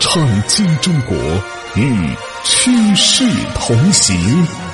[0.00, 1.16] 创新中国，
[1.74, 4.67] 与趋势同行。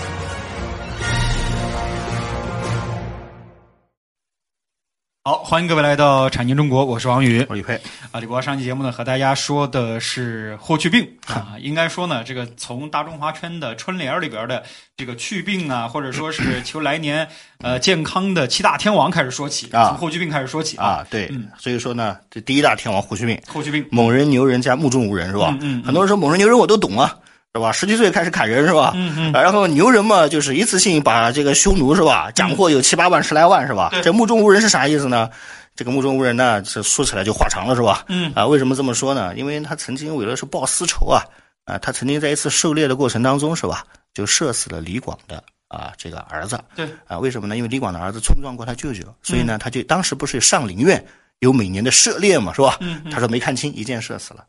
[5.46, 7.44] 欢迎各位来到产经中国，我是王宇。
[7.50, 7.78] 我李佩，
[8.10, 11.06] 啊，李博上期节目呢和大家说的是霍去病。
[11.28, 14.62] 啊，应该说呢，这个从大中华圈的春联里边的
[14.96, 19.88] 这个去病啊，或者说是 求来年呃健康的七大天王开始说起，啊。
[19.90, 21.46] 从霍去病开始说起啊，对，嗯。
[21.58, 25.54] 所以说呢，这第一大天王霍去病，霍去病，猛人、牛人加目中无人是吧？
[25.60, 25.82] 嗯。
[25.82, 27.14] 很多人说猛人、牛人我都懂啊，
[27.54, 27.70] 是吧？
[27.70, 28.92] 十七岁开始砍人是吧？
[28.96, 33.90] 嗯嗯啊然后牛人嘛，就是一次性把这个匈奴是吧，斩获有七八万、十来万是吧？
[34.02, 35.30] 这目中无人是啥意思呢？
[35.76, 38.04] 这个目中无人呢，这说起来就话长了是吧？
[38.08, 39.32] 嗯啊，为什么这么说呢？
[39.36, 41.22] 因为他曾经为了是报私仇啊，
[41.64, 46.58] 啊，他曾经在一次狩猎的过程当中是吧，就射死了李广的啊这个儿子。
[46.74, 47.56] 对，啊，为什么呢？
[47.56, 51.04] 因为李广的儿子冲撞过他舅舅，所以呢，他就当时不是上林苑
[51.38, 52.76] 有每年的射猎嘛，是吧？
[52.80, 54.44] 嗯嗯他说没看清，一箭射死了，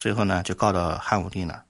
[0.00, 1.62] 最后呢就告到汉武帝那儿，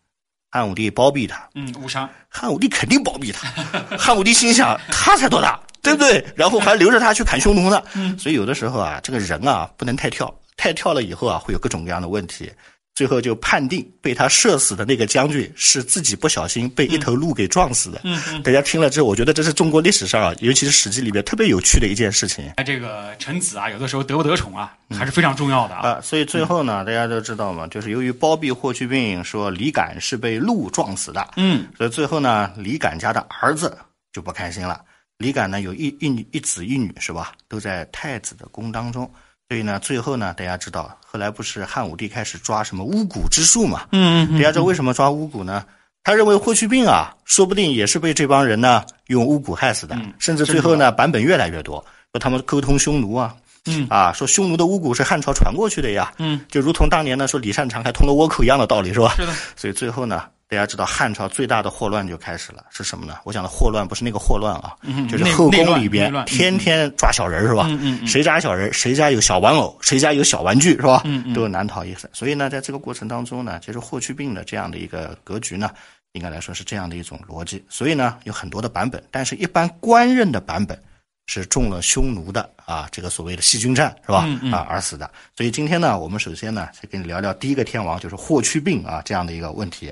[0.53, 3.49] 汉武帝包庇他，嗯，误杀，汉武帝肯定包庇他，
[3.97, 6.23] 汉武帝心想 他才多大，对不对？
[6.37, 12.53] 然后还留着他去砍匈奴呢，嗯所以有的时候啊，这个人啊不能太跳，太跳了以后啊会有各种各样的问题。
[12.95, 18.01] 最后就判定被他射死的那个将军是自己不小心被一头鹿给撞死的。
[18.05, 25.89] 嗯嗯，大家听了之后，我觉得这是中国历史上啊，尤其是《史记》里面特别有趣的一件事情哎，这个臣子啊，有的时候得不得宠啊，还是非常重要的啊。
[25.89, 26.01] 啊。
[26.03, 33.75] 所以最后呢，大家都知道嘛，就是由于包庇霍去病，说李敢是被鹿撞死的，嗯所以最后呢，李敢家的儿子
[34.13, 34.85] 就不开心了。
[35.17, 39.11] 李敢呢有一一女一子一女是吧，都在太子的宫当中。
[39.53, 43.83] 所以呢，最后呢，大家知道，后来不是汉武帝开始抓什么巫蛊之术嘛？
[43.93, 45.63] 嗯嗯大家知道为什么抓巫蛊呢？
[46.03, 53.35] 他认为霍去病啊，说不定也是被这帮人呢用巫蛊害死的，嗯甚至最后呢版本越来越多，说他们沟通匈奴啊，
[53.67, 59.13] 嗯啊，说匈奴的巫蛊是汉朝传过去的呀，嗯，就如同当年呢说李善长还通了倭寇一样的道理是吧？
[59.19, 63.17] 是的，所以最后呢，大家知道汉朝最大的霍乱就开始了，是什么呢？
[63.25, 67.67] 我讲的霍乱不是那个霍乱啊，嗯就是后宫里边天天抓小人是吧？
[68.07, 71.03] 谁家小人，谁家有小玩偶，谁家有小玩具是吧？
[71.35, 72.07] 都难逃一死。
[72.13, 75.71] 所以呢，在这个过程当中呢，其实霍去病的这样的一个格局呢，
[76.13, 77.65] 应该来说是这样的一种逻辑。
[77.71, 80.79] 所以呢，有很多的版本，但是一般官认的版本。
[81.27, 84.27] 是中了匈奴的啊，这个所谓的细菌战是吧？
[84.53, 85.09] 啊而死的。
[85.35, 89.91] 所以今天呢，我们首先呢，先跟你聊聊第一个天王，就是霍去病啊这样的一个问题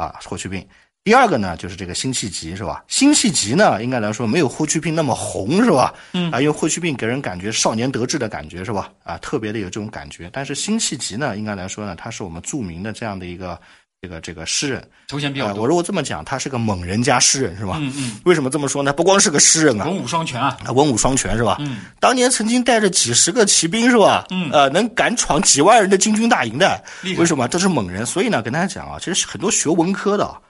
[0.00, 0.66] 啊，霍去病。
[1.02, 2.84] 第二个呢，就是这个辛弃疾是吧？
[2.86, 5.94] 辛弃疾呢，应该来说没有霍去病那么红是吧？
[6.12, 8.92] 嗯啊，因为霍去病给人感觉少年得志的感觉是吧？
[9.02, 10.28] 啊，特别的有这种感觉。
[10.32, 13.58] 但是辛弃疾呢，应该来说呢，他是我们著名的这样的一个
[14.02, 14.80] 这个这个诗人。
[14.80, 15.62] 呃，头衔比较多。
[15.62, 17.76] 我如果这么讲，他是个猛人加诗人是吧？
[17.80, 18.92] 嗯嗯，为什么这么说呢？
[18.92, 20.56] 不光是个诗人啊，文武双全啊。
[20.64, 21.56] 啊，文武双全是吧？
[21.60, 24.26] 嗯，当年曾经带着几十个骑兵是吧？
[24.30, 26.82] 嗯呃，能敢闯几万人的金军大营的
[27.18, 27.46] 为什么？
[27.46, 28.06] 这是猛人。
[28.06, 30.40] 所以呢，跟大家讲啊，其实很多学文科的啊，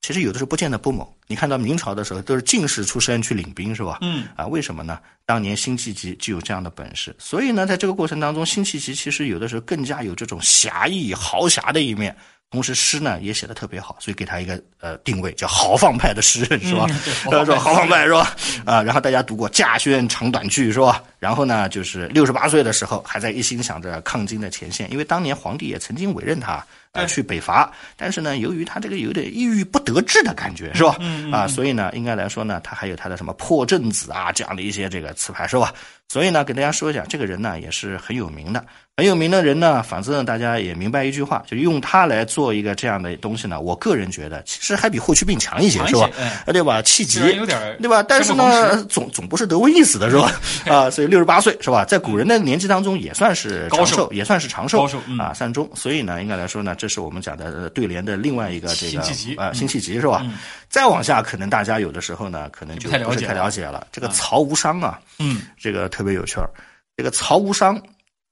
[0.00, 1.06] 其实有的时候不见得不猛。
[1.28, 3.98] 你看到明朝的时候，都是进士出身去领兵是吧？
[4.00, 4.98] 嗯啊，为什么呢？
[5.24, 12.16] 当年辛弃疾就有这样的本事，所以呢，在这个过程当中，辛弃疾其实有的时候更加有这种侠义豪侠的一面。
[12.50, 16.86] 同时诗呢也写的特别好，所以给他一个呃定位叫豪放派的诗人是吧？
[16.88, 18.36] 嗯对呃， 说豪豪放派放派是吧？
[18.64, 21.02] 啊，然后大家读过《稼轩长短句》是吧？
[21.18, 26.64] 然后呢，就是六十八岁的时候还在一心想着抗金的前线，因为当年皇帝也曾经委任他
[26.98, 30.96] 呃去北伐，但是呢，由于他这个有点抑郁不得志的感觉是吧？
[31.00, 35.72] 嗯嗯啊，所以呢，应该来说呢，他还有他的什么破阵子啊这样的一些这个词牌是吧？
[36.10, 38.64] 所以呢，给大家说一下，这个人呢也是很有名的，
[38.96, 46.08] 很有名的人呢，反正大家也明白一句话，就用他来做一个这样的东西呢，我个人觉得其实还比霍去病强一些，是吧
[46.46, 46.80] 对吧？
[46.80, 48.02] 气急对吧？
[48.02, 50.32] 但是呢，总总不是得过意死的是吧？
[50.64, 51.84] 啊，所以六十八岁是吧？
[51.84, 54.88] 在古人的年纪当中也算是高寿长寿，也算是长寿
[55.20, 55.68] 啊，善终。
[55.74, 59.00] 所以呢，应该来说呢，这是我们讲的呃对联的另外一个这个
[59.36, 60.24] 啊，嗯辛弃疾是吧？
[60.68, 63.86] 再往下，可能大家有的时候呢，可能就就不太了不是太解了了解了。
[63.92, 66.50] 这个曹无伤啊，嗯这个特别有趣儿。
[66.96, 67.80] 这个曹无伤，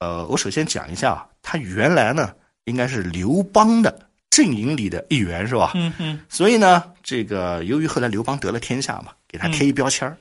[0.01, 2.33] 呃，我首先讲一下啊，他原来呢
[2.65, 3.97] 应该是刘邦的
[4.31, 5.73] 阵营里的一员，是吧？
[5.75, 10.17] 嗯嗯所以呢，这个由于后来刘邦得了天下嘛，给他贴一标签儿、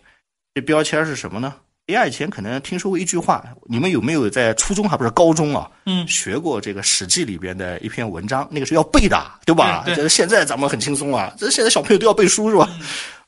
[0.54, 1.56] 这标签儿是什么呢？
[1.88, 5.70] 大家以前可能听说过一句话，你们有没有在初中还不是高中啊？
[5.86, 9.84] 嗯学过这个《史记》里边的一篇文章，那个是要背的，对吧？
[9.86, 12.68] 对对这个现在咱们很轻松啊，这现在小朋友都要背书是吧？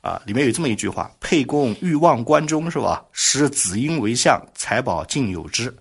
[0.00, 3.04] 啊，里面有这么一句话：“沛公欲望关中，是吧？
[3.12, 5.72] 使子婴为相，财宝尽有之。”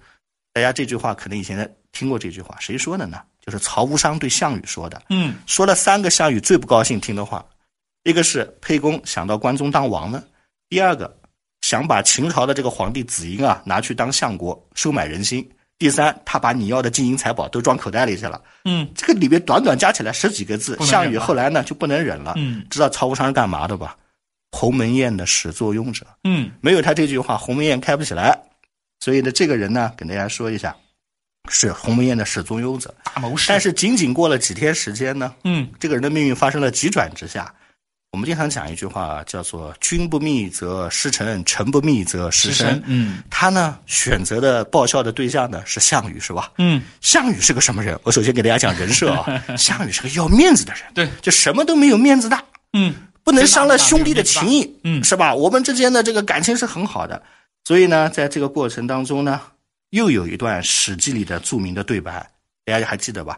[0.53, 3.21] 大家这句话可能以前听过这句话，谁说的呢？
[3.43, 5.01] 就是曹无伤对项羽说的。
[5.09, 7.43] 嗯说了三个项羽最不高兴听的话，
[8.03, 10.23] 一个是沛公想到关中当王呢，
[10.69, 11.15] 第二个
[11.67, 15.45] 想把秦朝的这个皇帝子婴啊拿去当相国，收买人心。
[15.77, 18.41] 第三，他把你要的金银财宝都装口袋里去了。
[18.63, 22.35] 嗯这个里面短短加起来十几个字，项羽后来呢就不能忍了。
[22.37, 23.97] 嗯知道曹无伤是干嘛的吧？
[24.53, 28.39] 鸿门宴的始作俑者，嗯没有他这句话，鸿门宴开不起来。
[29.01, 30.73] 所以呢，这个人呢，跟大家说一下，
[31.49, 32.95] 是鸿门宴的始作俑者。
[33.03, 37.53] 大谋士，但是仅仅过了几天时间呢，嗯这个人的命运发生了急转直下。
[38.17, 42.81] 我们经常讲一句话，叫做“君不密则失臣，臣不密则失身”。
[42.89, 46.51] 嗯他呢选择的报效的对象呢是项羽，是吧？
[46.57, 47.95] 嗯项羽是个什么人？
[48.01, 52.43] 我首先给大家讲人设啊， 项羽是个要面子的人，对，就什么都没有面子大，
[52.73, 52.91] 嗯
[53.23, 55.35] 不能伤了兄弟的情谊，嗯是吧？
[55.35, 57.21] 我们之间的这个感情是很好的，
[57.65, 59.39] 所以呢，在这个过程当中呢，
[59.91, 62.27] 又有一段《史记》里的著名的对白，
[62.65, 63.37] 大家还记得吧？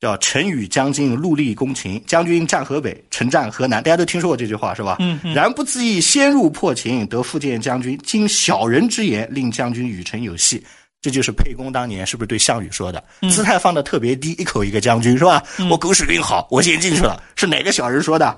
[0.00, 4.96] 叫“臣与将军戮力攻秦，将军战河北，臣战河南”，大家都听说过这句话是吧？
[4.98, 10.64] 嗯嗯然不自意先入破秦，得复见将军，经小人之言，令将军与臣有隙。
[11.02, 13.02] 这就是沛公当年是不是对项羽说的？
[13.20, 15.42] 嗯姿态放的特别低，一口一个将军是吧？
[15.70, 17.22] 我狗屎运好，我先进去了。
[17.36, 18.34] 是哪个小人说的？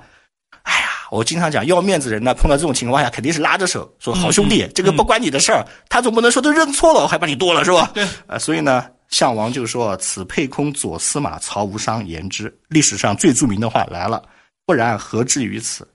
[0.63, 5.67] 哎呀，我经常讲，要面子人呢，碰到这种情况下，肯定是拉着手说：“好兄弟，这个不关你的事儿。
[5.89, 7.91] 他总不能说都认错了，我还把你剁了是吧？
[7.95, 14.21] 对，呃，所以呢，项王就说：“此沛公左司马曹无伤言之。”历史上最著名的话来了，
[14.67, 15.87] 不然何至于此？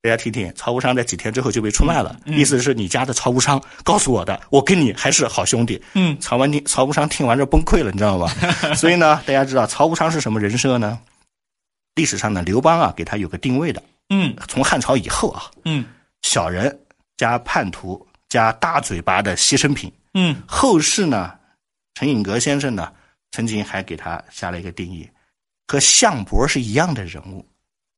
[0.00, 5.82] 大家听听，曹无伤在几天之后就被出卖了，意思是你家的曹无伤告诉我的，我跟你还是好兄弟。
[5.94, 8.28] 嗯曹完听曹无伤听完这崩溃了，你知道吗？
[8.76, 11.00] 所以呢，大家知道曹无伤是什么人设呢？
[11.96, 15.84] 历史上呢，刘邦啊给他有个定位的，嗯从汉朝以后啊，嗯
[16.22, 16.78] 小人
[17.16, 19.90] 加叛徒加大嘴巴的牺牲品。
[20.14, 21.32] 嗯后世呢，
[21.98, 22.92] 陈寅恪先生呢
[23.32, 25.10] 曾经还给他下了一个定义，
[25.66, 27.44] 和项伯是一样的人物，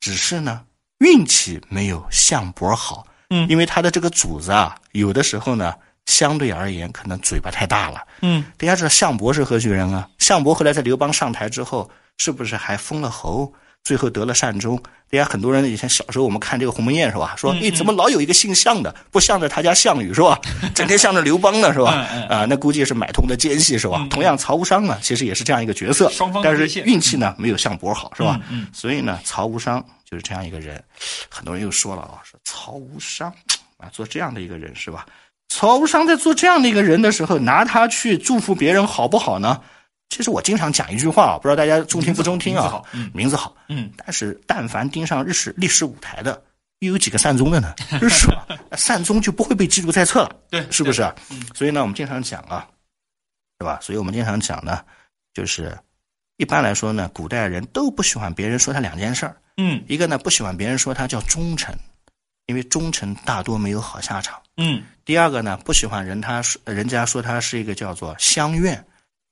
[0.00, 0.64] 只是呢
[1.00, 3.06] 运气没有项伯好。
[3.29, 5.75] 嗯因为他的这个主子啊，有的时候呢
[6.06, 8.02] 相对而言可能嘴巴太大了。
[8.23, 10.08] 嗯大家知道项伯是何许人啊？
[10.17, 13.53] 项伯后来在刘邦上台之后，是不是还封了侯？
[13.85, 14.81] 最后得了善终。
[15.11, 17.35] 大家很多人以前小时候我们看这个鸿门宴是吧？
[17.37, 20.38] 说，哎，怎么老有一个姓项的，不向着他家项羽是吧？
[20.75, 21.93] 整天向着刘邦呢是吧？
[22.29, 24.06] 啊，那估计是买通的奸细是吧？
[24.11, 26.11] 同样，曹无伤呢，其实也是这样一个角色，
[26.44, 28.41] 但是运气呢没有项伯好是吧？
[28.50, 30.82] 嗯所以呢，曹无伤就是这样一个人。
[31.29, 33.32] 很多人又说了啊，说曹无伤
[33.79, 35.06] 啊，做这样的一个人是吧？
[35.49, 39.61] 曹无伤在做这样的一个人的时候，拿他去祝福别人好不好呢？
[40.10, 42.82] 其实我经常讲一句话啊，不知道大家中听不中听啊
[43.14, 43.56] 名字好？
[43.68, 46.42] 嗯但是但凡盯上日史历史舞台的，
[46.80, 47.74] 又有几个善终的呢？
[48.00, 48.46] 是是吧？
[48.76, 51.10] 善终就不会被记录在册了，对是不是
[51.54, 52.68] 所以呢，我们经常讲啊，
[53.60, 53.78] 是吧？
[53.80, 54.84] 所以我们经常讲呢，
[55.32, 55.76] 就是
[56.36, 61.72] 一般来说呢，古代人都不喜欢别人说他两件事儿，嗯一个呢不喜欢别人说他叫忠臣，
[62.46, 64.42] 因为忠臣大多没有好下场。
[64.56, 68.84] 嗯第二个呢，不喜欢人他说人家说他是一个叫做乡愿，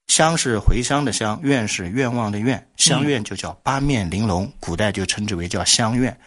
[0.09, 6.19] 乡是回乡的乡，愿是愿望的愿，乡愿就叫八面玲珑，古代就称之为叫乡愿。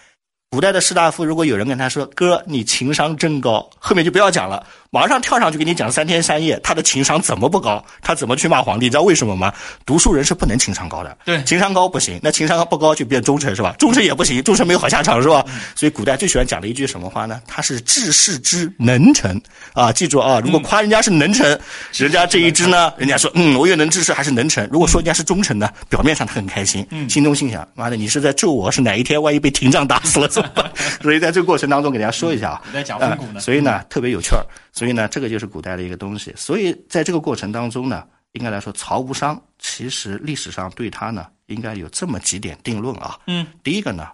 [0.50, 7.82] 古代的士大夫，如果有人跟他说：“哥，你情商真高”，后面就不要讲了，马上跳上去给你讲三天三夜，他的情商怎么不高？
[8.02, 8.88] 他怎么去骂皇帝？
[8.88, 9.54] 你知道为什么吗？
[9.86, 13.74] 读书人是不能情商高的，对情商高不行，那情商不高就变忠臣是吧？
[13.80, 15.46] 忠臣也不行，忠臣没有好下场是吧？
[15.76, 17.42] 所以古代最喜欢讲的一句什么话呢？
[17.48, 19.94] 他是治世之能臣啊！
[19.94, 21.58] 记住啊，如果夸人家是能臣，
[21.94, 24.68] 人家这一支呢，人家说嗯，我又能治世还是能臣。
[24.70, 30.70] 如果说人家是忠臣呢，表面上他很开心，嗯心中心想妈的，你是在咒我是哪一天万一被廷杖打死了怎么办？
[31.02, 34.44] 所以在这个过程当中给大家说一下啊，古代讲风骨呢呃所以呢特别有趣儿。
[34.72, 36.34] 所以呢，这个就是古代的一个东西。
[36.36, 43.20] 所以在这个过程当中呢，应该来说，曹无伤其实历史上对他呢，应该有这么几点定论啊。
[43.28, 44.08] 嗯第一个呢，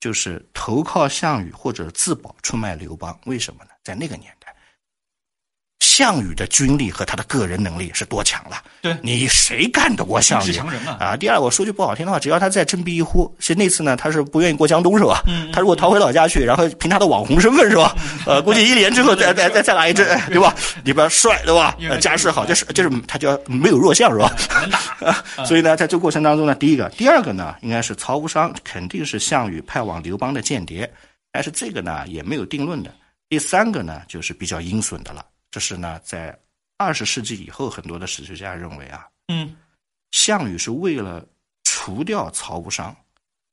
[0.00, 3.18] 就是投靠项羽或者自保出卖刘邦。
[3.26, 3.70] 为什么呢？
[3.84, 4.55] 在那个年代，
[5.96, 8.62] 项羽的军力和他的个人能力是多强了。
[8.82, 10.52] 对你谁干得过项羽？
[10.52, 11.16] 强人啊啊！
[11.16, 15.22] 第二，我说句不好听的话，只要他再振臂一呼，其实那次呢，他是不愿意过江东是吧？
[15.26, 17.96] 嗯他如果逃回老家去，然后凭他的网红身份是吧？
[18.26, 20.54] 呃，估计一年之后再再再再来一阵，对吧？
[20.84, 21.74] 里边帅对吧？
[21.98, 24.30] 家世好，就是就是他叫没有弱项是吧？
[25.46, 30.92] 所以呢，在这个过程当中呢，第一个，第二个呢，应该是曹无伤肯定是项羽派往刘邦的间谍，
[31.32, 32.92] 但是这个呢也没有定论的。
[33.30, 35.24] 第三个呢，就是比较阴损的了。
[35.56, 36.38] 这是呢，在
[36.76, 39.56] 二十世纪以后，很多的史学家认为啊，嗯
[40.10, 41.26] 项羽是为了
[41.64, 42.94] 除掉曹无伤，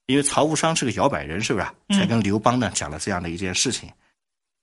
[0.08, 1.66] 因为曹无伤是个摇摆人，是不是？
[1.88, 3.90] 嗯才跟刘邦呢讲了这样的一件事情。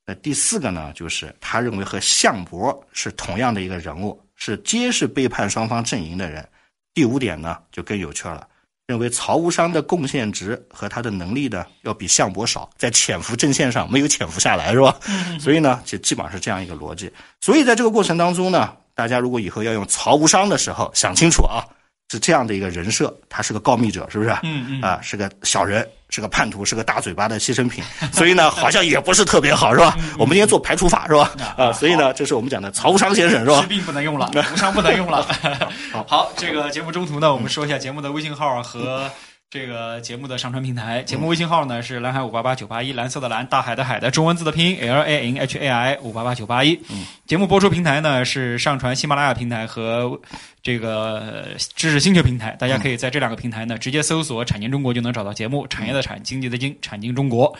[0.05, 6.47] 那第四个呢，就是他认为和项伯是同样的一个人物，是皆是背叛双方阵营的人。
[6.93, 8.47] 第五点呢，就更有趣了，
[8.91, 14.93] 认为曹无伤的贡献值和他的能力呢，要比项伯少，在潜伏阵线上没有潜伏下来，是吧？
[15.39, 17.09] 所以呢，就基本上是这样一个逻辑。
[17.39, 21.63] 所以在这个过程当中呢，大家如果以后要用曹无伤的时候，想清楚啊，
[22.11, 24.31] 是这样的一个人设，他是个告密者，是不是？
[24.43, 29.97] 嗯嗯啊，是个小人，是个叛徒，是个大嘴巴的牺牲品，所以呢，好像也不是特别好，是吧？
[30.19, 31.31] 我们今天做排除法，是吧？
[31.55, 33.67] 啊，所以呢，这是我们讲的曹无伤先生，是吧治？
[33.67, 35.25] 病不能用了，无伤不能用了。
[36.05, 39.09] 好，这个节目中途呢，我们说一下节目的微信号和
[39.51, 41.03] 这个节目的上传平台。
[41.03, 46.79] 节目微信号呢是蓝海五八八九八一，蓝色的蓝，大海的海的中文字的拼音 L A N H A I 五八八九八一。
[47.27, 50.17] 节目播出平台呢是上传喜马拉雅平台和
[50.63, 55.67] 这个呃知识星球平台，大家可以在这两个平台呢直接搜索“产经中国”就能找到节目。
[55.67, 57.53] 产业的产，经济的经，产经中国。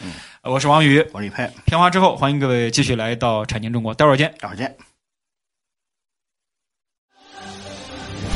[0.44, 1.06] 呃我是王宇。
[1.12, 4.34] 我是李佩，片花之后，欢迎各位继续来到产经中国，待会儿见。
[4.40, 4.74] 待会儿见。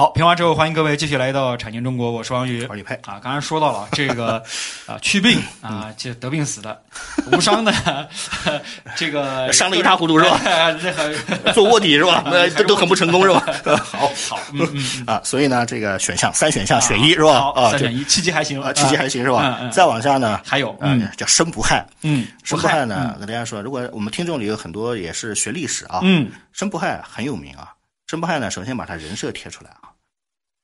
[0.00, 3.20] 好，评完之后，欢迎各位继续来到产经中国，我是王宇我是李佩啊。
[3.22, 4.42] 刚才说到了这个
[4.86, 6.80] 啊，去病啊，这得病死的，
[7.30, 8.08] 无伤的，
[8.96, 10.40] 这个 伤的一塌糊涂是吧
[10.80, 12.22] 这个做卧底是吧？
[12.24, 13.44] 那还是都都很不成功是吧？
[13.92, 17.38] 好好，嗯啊，所以呢，这个选项三选项选一是吧？
[17.38, 19.68] 好，啊，三选一，七级还行啊，七级还行是吧？
[19.70, 21.86] 再往下呢，还有，啊嗯，叫生不害。
[22.00, 27.74] 嗯，生不害呢，跟大家说，如果我们听众里有很多也是学历史啊，嗯生不害很有名啊。
[28.06, 29.89] 生不害呢，首先把他人设贴出来啊。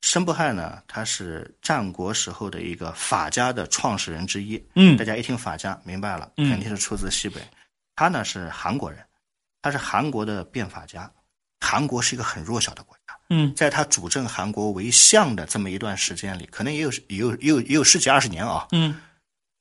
[0.06, 4.64] 申不害呢，他是战国时候的一个法家的创始人之一。
[4.76, 7.40] 嗯大家一听法家，明白了，嗯肯定是出自西北。
[7.96, 9.04] 他呢是韩国人，
[9.60, 11.10] 他是韩国的变法家。
[11.60, 18.94] 韩国是一个很弱小的国家，嗯在他主政韩国为相的这么一段时间里，可能也有也有也有也有十几二十年啊，嗯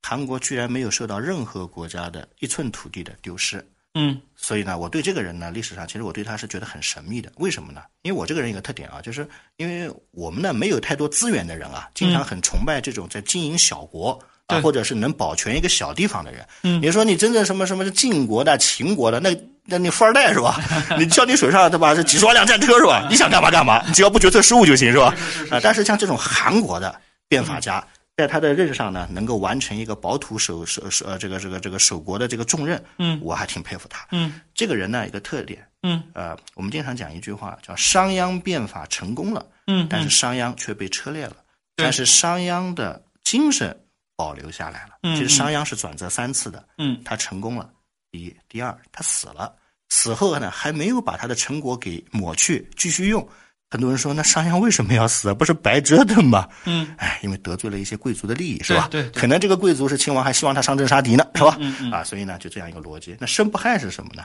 [0.03, 3.67] 韩国居然没有受到任何国家的一寸土地的丢失。
[3.95, 7.31] 嗯所以呢，我对这个人呢，历史上其实我对他是觉得很神秘的。
[7.37, 7.81] 为什么呢？
[8.03, 14.19] 因为我这个人有个特点啊，就是因为我们呢没有太多资源的人啊，经常很崇拜这种在经营小国。
[14.47, 20.61] 啊，或者是能保全一个小地方的人，嗯你说你真正什么什么是晋国的、秦国的，那那你富二代是吧？
[20.99, 21.95] 你叫你手上对吧？
[21.95, 23.07] 这几十万辆战车是吧？
[23.09, 25.15] 你想干嘛干嘛，你只要不决策失误就行是吧？
[25.49, 26.95] 啊，但是像这种韩国的
[27.27, 27.83] 变法家，
[28.17, 34.07] 在他的任上呢，能够完成一个保土守守守呃这个这个这个守国的这个重任，嗯我还挺佩服他。
[34.11, 41.35] 嗯这个人呢，一个特点，嗯呃，我们经常讲一句话叫“商鞅变法成功了”，嗯，但是商鞅却被车裂了。
[41.75, 43.77] 但是商鞅的精神
[44.15, 44.95] 保留下来了。
[45.03, 47.69] 嗯其实商鞅是转折三次的，嗯他成功了，
[48.11, 49.53] 第一，第二，他死了，
[49.89, 53.27] 死后呢还没有把他的成果给抹去，继续用。
[53.75, 55.33] 很多人说，那商鞅为什么要死啊？
[55.33, 56.47] 不是白折腾吗？
[56.63, 58.87] 嗯，哎，因为得罪了一些贵族的利益，是吧？
[58.89, 61.57] 对对对可能这个贵族是亲王，还希望他上阵杀敌呢，是吧？
[61.59, 63.17] 嗯嗯啊，所以呢，就这样一个逻辑。
[63.19, 64.23] 那申不害是什么呢？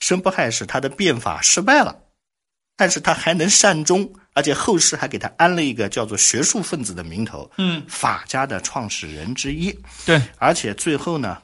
[0.00, 1.96] 申不害是他的变法失败了，
[2.76, 9.74] 但是他还能善终，而且后世还给他安了一个叫做学术分子的名头，嗯，法家的创始人之一。
[10.04, 11.40] 对，而且最后呢，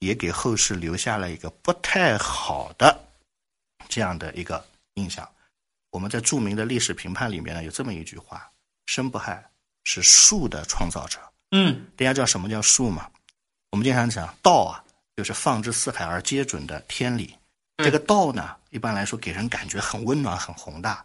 [0.00, 3.00] 也给后世留下了一个不太好的
[3.88, 4.62] 这样的一个
[4.94, 5.26] 印象。
[5.90, 8.50] 我们在著名的历史评判里面呢，有这么一句话
[8.86, 9.44] ：“生不害
[9.84, 11.18] 是术的创造者。”
[11.52, 13.08] 嗯大家知道什么叫术吗？
[13.70, 14.84] 我们经常讲道啊，
[15.16, 17.34] 就是放之四海而皆准的天理。
[17.78, 21.04] 这个道呢，一般来说给人感觉很温暖、很宏大，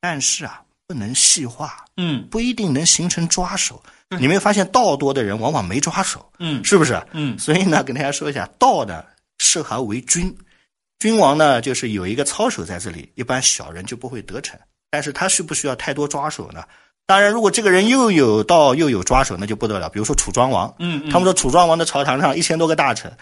[0.00, 3.82] 但是啊，不能细化，嗯不一定能形成抓手。
[4.08, 7.02] 对你没有发现道多的人往往没抓手，嗯是不是？
[7.12, 9.04] 嗯所以呢，跟大家说一下，道呢
[9.38, 10.34] 适合为君，
[11.02, 14.56] 君王呢就是有一个操守在这里，一般小人就不会得逞。
[14.88, 16.62] 但是他需不需要太多抓手呢？
[17.06, 19.88] 当然，如果这个人又有道又有抓手，那就不得了。
[19.88, 23.12] 比如说楚庄王，嗯，他们说楚庄王的朝堂上一千多个大臣，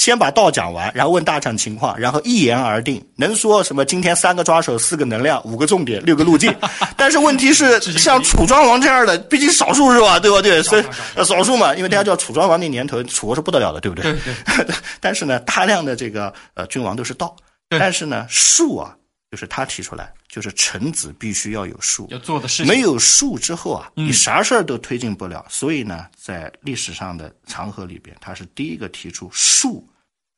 [0.00, 6.50] 先把道讲完，然后问大厂情况，然后一言而定，能说什么今天三个抓手、四个能量、五个重点、六个路径。
[6.96, 10.18] 但是问题是，像楚庄王这样的，毕竟少数是吧？
[10.18, 10.40] 对吧？
[10.40, 10.84] 对，所以
[11.22, 14.10] 少数嘛，因为大家知道楚庄王那年头，楚国是不得了的，对不对？
[14.10, 14.74] 对对。
[15.00, 17.36] 但是呢，大量的这个呃君王都是道，
[17.68, 18.96] 但是呢，术啊，
[19.30, 25.46] 就是他提出来，就是臣子必须要有术，要做的事情没有术之后啊，你啥事儿都推进不了。
[25.48, 29.86] 所以呢，在历史上的长河里边，他是第一个提出术。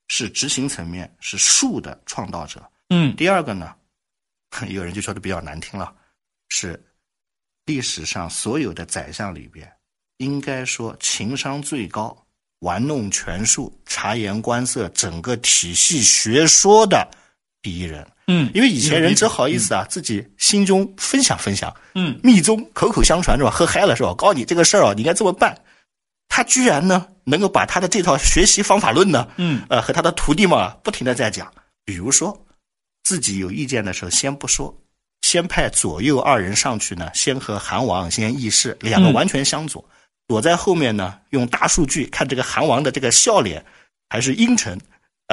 [0.09, 3.75] 是执行层面是术的创造者，嗯，第二个呢，
[4.69, 5.91] 有人就说的比较难听了，
[6.51, 6.79] 是
[7.65, 9.73] 历史上所有的宰相里边，
[10.19, 12.15] 应该说情商最高、
[12.59, 17.09] 玩弄权术、察言观色、整个体系学说的
[17.63, 23.51] 第一人，嗯，因为以前人只好意思啊，自己心中分享分享，嗯，密宗口口相传是吧？
[23.51, 24.11] 喝嗨了是吧？
[24.11, 25.57] 我告诉你这个事儿啊，你应该这么办。
[26.29, 31.53] 他居然呢，能够把他的这套学习方法论呢，嗯，呃，和他的徒弟们不停的在讲。
[31.85, 32.35] 比如说，
[33.03, 34.75] 自己有意见的时候先不说，
[35.23, 39.85] 先派左右二人上去呢，先和韩王先议事，两个完全相左，
[40.27, 43.63] 躲在后面呢，用大数据看这个韩王的这个笑脸
[44.09, 44.81] 还是阴沉。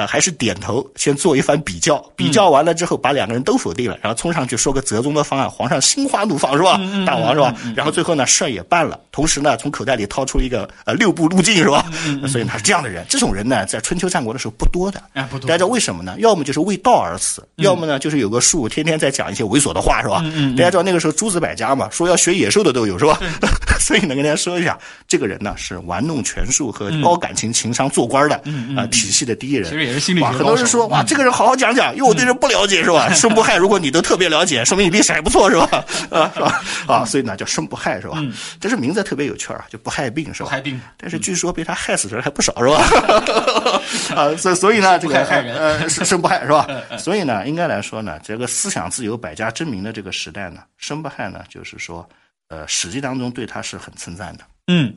[0.00, 6.80] 呃，还是点头，先做一番比较，比较完了之后，把两个人都否定了，然后冲上去说个折中的方案，皇上心花怒放是吧？
[7.04, 7.54] 大王是吧？
[7.76, 11.84] 然后最后呢，事儿也办了，同时呢，从口袋里掏出一个呃六步路径是吧？
[12.26, 15.46] 所以他是这样的人，这种人呢，在春秋战国的时候不多的，不多。
[15.46, 16.14] 大家知道为什么呢？
[16.18, 20.24] 要么就是为道而死，要么呢就是有个树，天天在讲一些猥琐的话是吧？
[20.56, 23.20] 大家知道那个时候诸子百家嘛，说要学野兽的都有是吧？
[23.82, 28.36] 所以呢，跟大家说一下，这个人呢是玩弄权术和高感情、情商做官的
[28.76, 29.64] 啊体系的第一人。
[29.64, 33.10] 其实也是心理学很多人说哇，这个人好好讲讲，因为我对人不了解是吧？
[33.16, 35.84] 生不害，如果你都特别了解，说明你历史还不错是吧？
[36.12, 36.62] 啊是吧？
[36.86, 38.22] 啊，所以呢叫生不害是吧？
[38.60, 40.50] 这是名字特别有趣啊，就不害病是吧？
[40.50, 40.80] 害病。
[40.98, 43.82] 但是据说被他害死的人还不少是吧？
[44.14, 46.66] 啊，所所以呢这个害人呃生不害是吧？
[46.98, 52.06] 所以呢应该来说呢，这个思想自由、百家争鸣的这个时代呢，生不害呢就是说。
[52.50, 54.94] 呃，《史记》当中对他是很称赞的，嗯，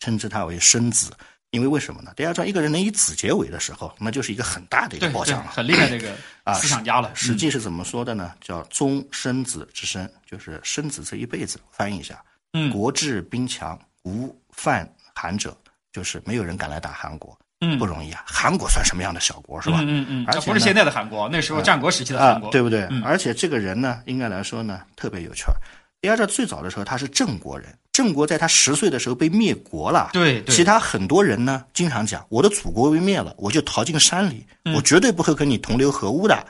[0.00, 1.10] 称之他为生子，
[1.50, 2.12] 因为为什么呢？
[2.16, 7.08] 大家知道，一个人能以子结尾的时候，那就是一个很大的一个褒奖了，很厉害的一个啊思想家了。
[7.14, 8.34] 《史记》是怎么说的呢？
[8.40, 11.60] 叫“终生子之身”，就是生子这一辈子。
[11.70, 12.20] 翻译一下，
[12.54, 15.56] 嗯，国治兵强，无犯韩者，
[15.92, 18.24] 就是没有人敢来打韩国，嗯，不容易啊。
[18.26, 19.78] 韩国算什么样的小国是吧？
[19.82, 22.82] 嗯嗯，而且不是现在的韩国，那时候战国时期的韩国，对不对？
[23.04, 25.54] 而且这个人呢，应该来说呢，特别有趣儿。
[26.06, 30.10] 大家知道，最早的时候他是郑国人，郑国在他十岁的时候被灭国了。
[30.12, 36.46] 对，其他很多人呢，经常讲我的祖国被灭了，我就逃进山里，我绝对不会跟你同流合污的。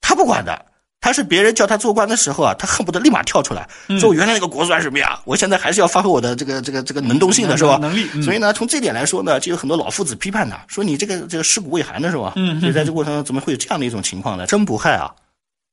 [0.00, 0.66] 他不管的，
[1.00, 5.20] 他是别人叫他做官的时候啊，他恨不得立马跳出来，说我原来那个国算什么呀？
[5.24, 7.78] 我现在还是要发挥我的这个这个这个能动性的是吧？
[7.80, 8.06] 能力。
[8.22, 12.32] 所以呢，从这点来说呢，就有很多老夫子批判他，说你这个这个尸骨未寒的是吧？
[12.36, 12.60] 嗯。
[12.60, 14.46] 所以在这过程中，怎么会有这样的一种情况呢？
[14.46, 15.14] 真不害啊！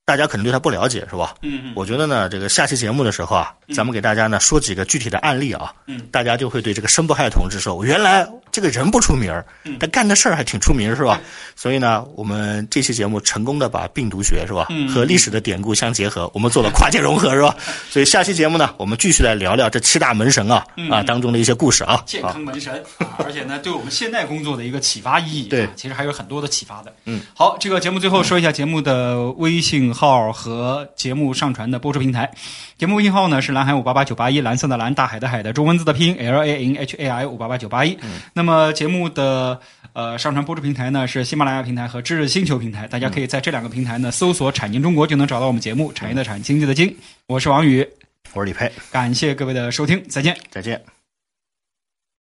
[0.08, 1.36] 大家可能对他不了解，是吧？
[1.42, 1.74] 嗯嗯。
[1.76, 9.46] 我觉得呢，这个下期节目的时候啊，咱们给大家呢说几个具体的案例啊，嗯，大家就会对这个申不害同志说，原来这个人不出名儿，
[9.78, 11.20] 但干的事儿还挺出名，是吧？
[11.58, 17.54] 所以呢，我们这期节目成功的把病毒学是吧，和历史的典故相结合，我们做了跨界融合，是吧？
[17.92, 26.94] 所以下期节目呢，我们继续来聊聊这七大门神啊啊当中的一些故事啊，健康门神啊，而且呢，对我们现代工作的一个启发意义，对，其实还有很多的启发的。
[27.04, 30.88] 嗯，好，这个节目最后说一下节目的微信号和。
[30.96, 32.30] 节目上传的播出平台，
[32.78, 37.98] 节目微信号呢是蓝海五八八九八一，蓝色的蓝，大海的海的中文字的拼 L A N H A I 五八八九八一。
[38.34, 39.60] 那么节目的
[39.94, 45.94] 呃上传播出平台呢是喜马拉雅平台和知识星球平台，大家可以在这两个平台呢搜索“产经中国”就能找到我们节目。
[45.94, 46.94] 产业的产，经济的经，
[47.28, 47.88] 我是王宇，
[48.34, 50.97] 我是李佩，感谢各位的收听，再见，再见。